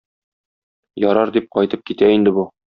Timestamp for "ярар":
1.05-1.33